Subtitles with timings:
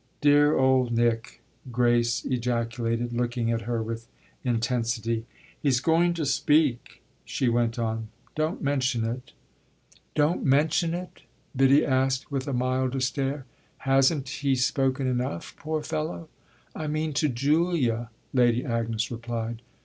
[0.19, 4.07] "Dear old Nick!" Grace ejaculated looking at her with
[4.43, 5.27] intensity.
[5.61, 8.07] "He's going to speak," she went on.
[8.33, 9.33] "But don't mention it."
[10.15, 11.21] "Don't mention it?"
[11.55, 13.45] Biddy asked with a milder stare.
[13.77, 16.29] "Hasn't he spoken enough, poor fellow?"
[16.75, 19.61] "I mean to Julia," Lady Agnes replied.